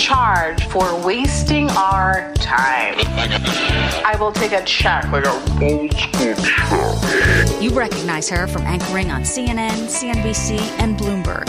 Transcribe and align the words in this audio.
Charge 0.00 0.66
for 0.68 0.98
wasting 1.04 1.68
our 1.72 2.32
time. 2.36 2.94
I 3.06 4.16
will 4.18 4.32
take 4.32 4.52
a 4.52 4.64
check. 4.64 5.04
Like 5.12 5.26
a 5.26 5.30
old 5.62 5.92
school 5.92 6.34
show. 6.36 7.58
You 7.60 7.68
recognize 7.70 8.26
her 8.30 8.46
from 8.46 8.62
anchoring 8.62 9.10
on 9.10 9.24
CNN, 9.24 9.88
CNBC, 9.88 10.58
and 10.80 10.98
Bloomberg. 10.98 11.44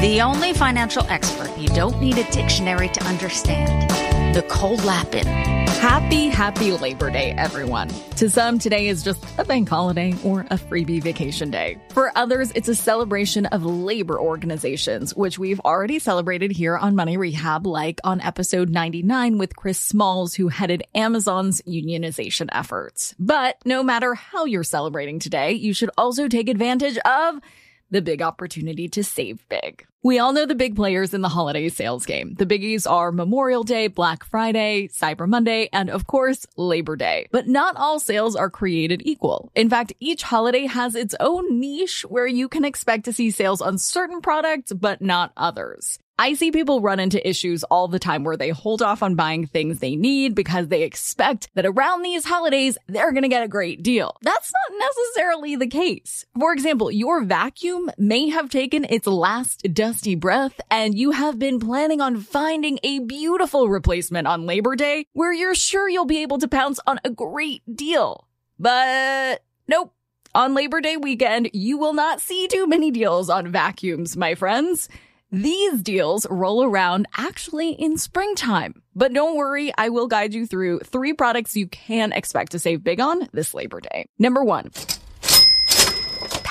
The 0.00 0.20
only 0.20 0.52
financial 0.52 1.04
expert 1.08 1.50
you 1.58 1.66
don't 1.70 2.00
need 2.00 2.18
a 2.18 2.30
dictionary 2.30 2.88
to 2.88 3.02
understand. 3.04 3.90
Nicole 4.32 4.76
Lapin. 4.76 5.57
Happy, 5.78 6.26
happy 6.26 6.72
Labor 6.72 7.08
Day, 7.08 7.34
everyone. 7.38 7.88
To 8.16 8.28
some, 8.28 8.58
today 8.58 8.88
is 8.88 9.04
just 9.04 9.24
a 9.38 9.44
bank 9.44 9.68
holiday 9.68 10.12
or 10.24 10.40
a 10.50 10.56
freebie 10.56 11.00
vacation 11.00 11.52
day. 11.52 11.78
For 11.90 12.10
others, 12.16 12.50
it's 12.56 12.66
a 12.66 12.74
celebration 12.74 13.46
of 13.46 13.64
labor 13.64 14.18
organizations, 14.18 15.14
which 15.14 15.38
we've 15.38 15.60
already 15.60 16.00
celebrated 16.00 16.50
here 16.50 16.76
on 16.76 16.96
Money 16.96 17.16
Rehab, 17.16 17.64
like 17.64 18.00
on 18.02 18.20
episode 18.20 18.70
99 18.70 19.38
with 19.38 19.54
Chris 19.54 19.78
Smalls, 19.78 20.34
who 20.34 20.48
headed 20.48 20.82
Amazon's 20.96 21.62
unionization 21.62 22.48
efforts. 22.50 23.14
But 23.16 23.58
no 23.64 23.84
matter 23.84 24.14
how 24.14 24.46
you're 24.46 24.64
celebrating 24.64 25.20
today, 25.20 25.52
you 25.52 25.72
should 25.72 25.90
also 25.96 26.26
take 26.26 26.48
advantage 26.48 26.98
of 26.98 27.40
the 27.90 28.02
big 28.02 28.22
opportunity 28.22 28.88
to 28.88 29.02
save 29.02 29.48
big. 29.48 29.86
We 30.02 30.18
all 30.18 30.32
know 30.32 30.46
the 30.46 30.54
big 30.54 30.76
players 30.76 31.12
in 31.12 31.22
the 31.22 31.28
holiday 31.28 31.68
sales 31.68 32.06
game. 32.06 32.34
The 32.34 32.46
biggies 32.46 32.88
are 32.88 33.10
Memorial 33.10 33.64
Day, 33.64 33.88
Black 33.88 34.24
Friday, 34.24 34.88
Cyber 34.88 35.28
Monday, 35.28 35.68
and 35.72 35.90
of 35.90 36.06
course, 36.06 36.46
Labor 36.56 36.94
Day. 36.96 37.28
But 37.32 37.48
not 37.48 37.76
all 37.76 37.98
sales 37.98 38.36
are 38.36 38.50
created 38.50 39.02
equal. 39.04 39.50
In 39.54 39.68
fact, 39.68 39.92
each 39.98 40.22
holiday 40.22 40.66
has 40.66 40.94
its 40.94 41.14
own 41.18 41.58
niche 41.58 42.04
where 42.08 42.26
you 42.26 42.48
can 42.48 42.64
expect 42.64 43.06
to 43.06 43.12
see 43.12 43.30
sales 43.30 43.60
on 43.60 43.76
certain 43.78 44.20
products, 44.20 44.72
but 44.72 45.02
not 45.02 45.32
others. 45.36 45.98
I 46.20 46.34
see 46.34 46.50
people 46.50 46.80
run 46.80 46.98
into 46.98 47.26
issues 47.26 47.62
all 47.62 47.86
the 47.86 48.00
time 48.00 48.24
where 48.24 48.36
they 48.36 48.48
hold 48.48 48.82
off 48.82 49.04
on 49.04 49.14
buying 49.14 49.46
things 49.46 49.78
they 49.78 49.94
need 49.94 50.34
because 50.34 50.66
they 50.66 50.82
expect 50.82 51.48
that 51.54 51.64
around 51.64 52.02
these 52.02 52.24
holidays, 52.24 52.76
they're 52.88 53.12
going 53.12 53.22
to 53.22 53.28
get 53.28 53.44
a 53.44 53.48
great 53.48 53.84
deal. 53.84 54.16
That's 54.22 54.52
not 54.52 54.78
necessarily 54.80 55.54
the 55.54 55.68
case. 55.68 56.24
For 56.36 56.52
example, 56.52 56.90
your 56.90 57.22
vacuum 57.22 57.88
may 57.98 58.30
have 58.30 58.50
taken 58.50 58.84
its 58.84 59.06
last 59.06 59.62
dusty 59.72 60.16
breath 60.16 60.60
and 60.72 60.98
you 60.98 61.12
have 61.12 61.38
been 61.38 61.60
planning 61.60 62.00
on 62.00 62.16
finding 62.16 62.80
a 62.82 62.98
beautiful 62.98 63.68
replacement 63.68 64.26
on 64.26 64.44
Labor 64.44 64.74
Day 64.74 65.06
where 65.12 65.32
you're 65.32 65.54
sure 65.54 65.88
you'll 65.88 66.04
be 66.04 66.22
able 66.22 66.38
to 66.38 66.48
pounce 66.48 66.80
on 66.84 66.98
a 67.04 67.10
great 67.10 67.62
deal. 67.76 68.26
But 68.58 69.44
nope. 69.68 69.94
On 70.34 70.54
Labor 70.54 70.80
Day 70.80 70.96
weekend, 70.96 71.50
you 71.54 71.78
will 71.78 71.94
not 71.94 72.20
see 72.20 72.48
too 72.48 72.66
many 72.66 72.90
deals 72.90 73.30
on 73.30 73.50
vacuums, 73.50 74.16
my 74.16 74.34
friends. 74.34 74.88
These 75.30 75.82
deals 75.82 76.26
roll 76.30 76.64
around 76.64 77.06
actually 77.14 77.72
in 77.72 77.98
springtime. 77.98 78.82
But 78.94 79.12
don't 79.12 79.36
worry, 79.36 79.70
I 79.76 79.90
will 79.90 80.06
guide 80.06 80.32
you 80.32 80.46
through 80.46 80.80
three 80.80 81.12
products 81.12 81.54
you 81.54 81.66
can 81.66 82.12
expect 82.12 82.52
to 82.52 82.58
save 82.58 82.82
big 82.82 82.98
on 82.98 83.28
this 83.32 83.52
Labor 83.52 83.80
Day. 83.80 84.06
Number 84.18 84.42
one. 84.42 84.70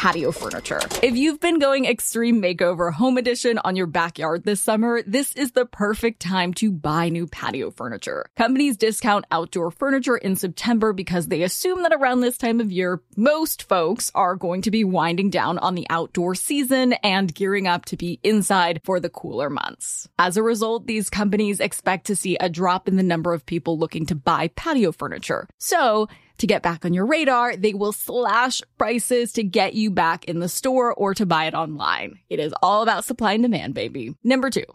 Patio 0.08 0.32
furniture. 0.32 0.80
If 1.04 1.18
you've 1.18 1.42
been 1.42 1.60
going 1.60 1.84
extreme 1.84 2.42
makeover 2.42 2.94
home 2.94 3.18
edition 3.18 3.58
on 3.58 3.76
your 3.76 3.88
backyard 3.88 4.46
this 4.46 4.62
summer, 4.62 5.02
this 5.02 5.36
is 5.36 5.52
the 5.52 5.66
perfect 5.66 6.22
time 6.22 6.54
to 6.54 6.72
buy 6.72 7.10
new 7.10 7.28
patio 7.28 7.72
furniture. 7.72 8.30
Companies 8.38 8.78
discount 8.78 9.26
outdoor 9.32 9.70
furniture 9.70 10.16
in 10.16 10.38
September 10.38 10.94
because 10.94 11.28
they 11.28 11.44
assume 11.44 11.84
that 11.84 11.92
around 11.92 12.22
this 12.22 12.38
time 12.38 12.62
of 12.62 12.72
year, 12.72 13.02
most 13.18 13.64
folks 13.64 14.10
are 14.16 14.38
going 14.38 14.62
to 14.62 14.72
be 14.72 14.86
winding 14.86 15.30
down 15.30 15.58
on 15.58 15.76
the 15.76 15.86
outdoor 15.90 16.36
season 16.36 16.94
and 17.04 17.36
gearing 17.36 17.68
up 17.68 17.84
to 17.84 17.98
be 17.98 18.18
inside 18.24 18.80
for 18.86 19.02
the 19.02 19.10
cooler 19.10 19.50
months. 19.50 20.08
As 20.18 20.38
a 20.38 20.42
result, 20.42 20.88
these 20.88 21.10
companies 21.10 21.60
expect 21.60 22.08
to 22.08 22.16
see 22.16 22.38
a 22.40 22.48
drop 22.48 22.88
in 22.88 22.96
the 22.96 23.04
number 23.04 23.34
of 23.34 23.46
people 23.46 23.78
looking 23.78 24.06
to 24.06 24.16
buy 24.16 24.48
patio 24.56 24.94
furniture. 24.94 25.50
So, 25.58 26.08
to 26.38 26.48
get 26.48 26.62
back 26.62 26.86
on 26.86 26.94
your 26.94 27.06
radar, 27.06 27.56
they 27.56 27.74
will 27.74 27.94
slash 27.94 28.62
prices 28.78 29.34
to 29.34 29.44
get 29.44 29.74
you 29.74 29.92
back 29.92 30.26
in 30.26 30.40
the 30.40 30.50
store 30.50 30.94
or 30.94 31.14
to 31.14 31.26
buy 31.26 31.46
it 31.46 31.54
online. 31.54 32.20
It 32.30 32.40
is 32.40 32.54
all 32.62 32.84
about 32.84 33.06
supply 33.06 33.34
and 33.34 33.44
demand, 33.44 33.74
baby. 33.74 34.16
Number 34.24 34.50
two. 34.50 34.66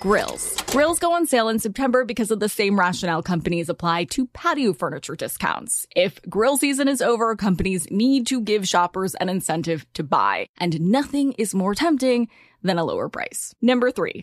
Grills. 0.00 0.54
Grills 0.68 1.00
go 1.00 1.12
on 1.12 1.26
sale 1.26 1.48
in 1.48 1.58
September 1.58 2.04
because 2.04 2.30
of 2.30 2.38
the 2.38 2.48
same 2.48 2.78
rationale 2.78 3.22
companies 3.22 3.68
apply 3.68 4.04
to 4.04 4.26
patio 4.28 4.72
furniture 4.72 5.16
discounts. 5.16 5.88
If 5.96 6.20
grill 6.28 6.56
season 6.56 6.86
is 6.86 7.02
over, 7.02 7.34
companies 7.34 7.90
need 7.90 8.28
to 8.28 8.40
give 8.40 8.68
shoppers 8.68 9.16
an 9.16 9.28
incentive 9.28 9.92
to 9.94 10.04
buy, 10.04 10.46
and 10.58 10.80
nothing 10.80 11.32
is 11.32 11.52
more 11.52 11.74
tempting 11.74 12.28
than 12.62 12.78
a 12.78 12.84
lower 12.84 13.08
price. 13.08 13.54
Number 13.60 13.90
three. 13.90 14.22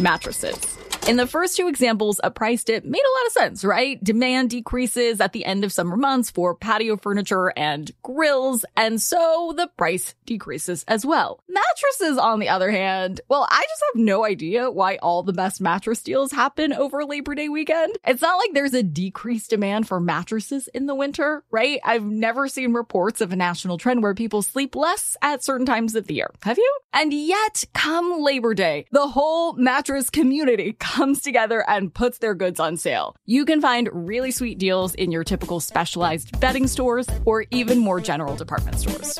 Mattresses. 0.00 0.77
In 1.08 1.16
the 1.16 1.26
first 1.26 1.56
two 1.56 1.68
examples, 1.68 2.20
a 2.22 2.30
price 2.30 2.62
dip 2.64 2.84
made 2.84 3.00
a 3.00 3.16
lot 3.18 3.26
of 3.28 3.32
sense, 3.32 3.64
right? 3.64 4.04
Demand 4.04 4.50
decreases 4.50 5.22
at 5.22 5.32
the 5.32 5.46
end 5.46 5.64
of 5.64 5.72
summer 5.72 5.96
months 5.96 6.30
for 6.30 6.54
patio 6.54 6.98
furniture 6.98 7.50
and 7.56 7.90
grills, 8.02 8.66
and 8.76 9.00
so 9.00 9.54
the 9.56 9.68
price 9.68 10.14
decreases 10.26 10.84
as 10.86 11.06
well. 11.06 11.40
Mattresses, 11.48 12.18
on 12.18 12.40
the 12.40 12.50
other 12.50 12.70
hand, 12.70 13.22
well, 13.26 13.48
I 13.50 13.62
just 13.62 13.84
have 13.94 14.04
no 14.04 14.26
idea 14.26 14.70
why 14.70 14.96
all 14.96 15.22
the 15.22 15.32
best 15.32 15.62
mattress 15.62 16.02
deals 16.02 16.30
happen 16.30 16.74
over 16.74 17.02
Labor 17.06 17.34
Day 17.34 17.48
weekend. 17.48 17.96
It's 18.06 18.20
not 18.20 18.36
like 18.36 18.50
there's 18.52 18.74
a 18.74 18.82
decreased 18.82 19.48
demand 19.48 19.88
for 19.88 20.00
mattresses 20.00 20.68
in 20.74 20.84
the 20.84 20.94
winter, 20.94 21.42
right? 21.50 21.80
I've 21.86 22.04
never 22.04 22.48
seen 22.48 22.74
reports 22.74 23.22
of 23.22 23.32
a 23.32 23.36
national 23.36 23.78
trend 23.78 24.02
where 24.02 24.14
people 24.14 24.42
sleep 24.42 24.76
less 24.76 25.16
at 25.22 25.42
certain 25.42 25.64
times 25.64 25.94
of 25.94 26.06
the 26.06 26.16
year. 26.16 26.30
Have 26.42 26.58
you? 26.58 26.78
And 26.92 27.14
yet, 27.14 27.64
come 27.72 28.22
Labor 28.22 28.52
Day, 28.52 28.84
the 28.92 29.08
whole 29.08 29.54
mattress 29.54 30.10
community 30.10 30.74
comes 30.78 30.97
together 31.22 31.64
and 31.68 31.92
puts 31.94 32.18
their 32.18 32.34
goods 32.34 32.60
on 32.60 32.76
sale. 32.76 33.14
You 33.24 33.44
can 33.44 33.60
find 33.60 33.88
really 33.92 34.30
sweet 34.30 34.58
deals 34.58 34.94
in 34.94 35.12
your 35.12 35.24
typical 35.24 35.60
specialized 35.60 36.38
bedding 36.40 36.66
stores 36.66 37.06
or 37.24 37.46
even 37.50 37.78
more 37.78 38.00
general 38.00 38.34
department 38.34 38.80
stores. 38.80 39.18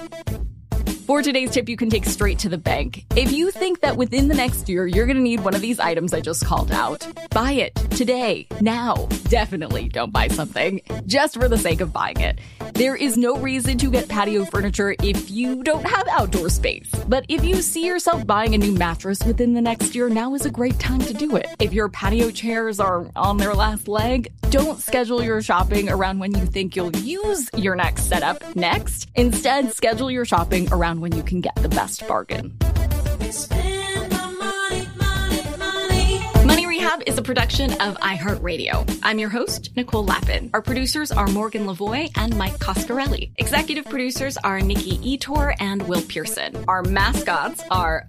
For 1.09 1.23
today's 1.23 1.51
tip, 1.53 1.71
you 1.71 1.77
can 1.79 1.89
take 1.89 2.05
straight 2.05 2.39
to 2.41 2.51
the 2.51 2.59
bank. 2.59 3.07
If 3.17 3.33
you 3.33 3.51
think 3.51 3.81
that 3.81 3.97
within 3.97 4.29
the 4.29 4.35
next 4.35 4.69
year 4.69 4.87
you're 4.87 5.07
going 5.07 5.17
to 5.17 5.23
need 5.23 5.43
one 5.43 5.55
of 5.55 5.63
these 5.63 5.81
items 5.81 6.13
I 6.13 6.21
just 6.21 6.45
called 6.45 6.71
out, 6.71 7.07
buy 7.31 7.53
it 7.53 7.75
today, 7.93 8.47
now. 8.61 9.09
Definitely 9.31 9.89
don't 9.89 10.13
buy 10.13 10.29
something 10.29 10.83
just 11.07 11.41
for 11.41 11.49
the 11.49 11.57
sake 11.57 11.81
of 11.81 11.95
buying 11.95 12.21
it. 12.21 12.41
There 12.75 12.95
is 12.95 13.17
no 13.17 13.39
reason 13.39 13.79
to 13.79 13.91
get 13.91 14.07
patio 14.09 14.45
furniture 14.45 14.95
if 15.03 15.31
you 15.31 15.63
don't 15.63 15.87
have 15.87 16.07
outdoor 16.09 16.51
space. 16.51 16.91
But 17.09 17.25
if 17.31 17.43
you 17.43 17.63
see 17.63 17.87
yourself 17.87 18.27
buying 18.27 18.55
a 18.55 18.59
new 18.59 18.73
mattress 18.73 19.25
within 19.25 19.55
the 19.55 19.63
next 19.63 19.95
year, 19.95 20.11
now 20.11 20.35
is 20.35 20.45
a 20.45 20.51
great 20.51 20.79
time 20.79 21.01
to 21.01 21.15
do 21.15 21.37
it. 21.37 21.49
If 21.59 21.73
your 21.73 21.89
patio 21.89 22.31
chairs 22.31 22.79
are 22.79 23.11
on 23.17 23.39
their 23.39 23.55
last 23.55 23.89
leg, 23.89 24.31
don't 24.51 24.79
schedule 24.79 25.23
your 25.23 25.43
shopping 25.43 25.91
around 25.91 26.21
when 26.21 26.35
you 26.35 26.47
think 26.47 26.77
you'll 26.77 26.95
use 26.97 27.51
your 27.57 27.75
next 27.75 28.05
setup 28.05 28.57
next. 28.57 29.09
Instead, 29.15 29.73
schedule 29.73 30.11
your 30.11 30.25
shopping 30.25 30.73
around 30.73 30.98
when 31.01 31.15
you 31.15 31.23
can 31.23 31.41
get 31.41 31.55
the 31.57 31.69
best 31.69 32.07
bargain. 32.07 32.57
Money 36.45 36.67
Rehab 36.67 37.03
is 37.07 37.19
a 37.19 37.23
production 37.23 37.73
of 37.81 37.99
iHeartRadio. 37.99 39.01
I'm 39.03 39.19
your 39.19 39.29
host, 39.29 39.71
Nicole 39.77 40.05
Lapin. 40.05 40.51
Our 40.55 40.63
producers 40.63 41.13
are 41.13 41.27
Morgan 41.27 41.67
Lavoy 41.67 42.11
and 42.17 42.37
Mike 42.37 42.59
Coscarelli. 42.59 43.33
Executive 43.37 43.85
producers 43.85 44.39
are 44.39 44.61
Nikki 44.61 44.99
Etor 44.99 45.55
and 45.61 45.87
Will 45.87 46.03
Pearson. 46.03 46.65
Our 46.67 46.83
mascots 46.83 47.63
are 47.71 48.09